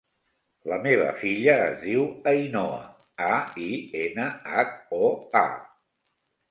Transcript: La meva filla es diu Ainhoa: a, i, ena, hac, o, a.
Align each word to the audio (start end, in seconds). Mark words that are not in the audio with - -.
La 0.69 0.77
meva 0.85 1.09
filla 1.23 1.57
es 1.65 1.75
diu 1.83 2.07
Ainhoa: 2.33 2.81
a, 3.29 3.39
i, 3.67 3.71
ena, 4.05 4.27
hac, 4.57 4.77
o, 5.03 5.13
a. 5.47 5.49